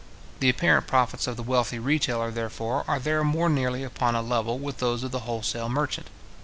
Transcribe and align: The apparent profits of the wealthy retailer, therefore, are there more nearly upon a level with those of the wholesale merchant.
The 0.39 0.49
apparent 0.49 0.87
profits 0.87 1.27
of 1.27 1.37
the 1.37 1.43
wealthy 1.43 1.77
retailer, 1.77 2.31
therefore, 2.31 2.83
are 2.87 2.97
there 2.97 3.23
more 3.23 3.49
nearly 3.49 3.83
upon 3.83 4.15
a 4.15 4.23
level 4.23 4.57
with 4.57 4.79
those 4.79 5.03
of 5.03 5.11
the 5.11 5.19
wholesale 5.29 5.69
merchant. 5.69 6.07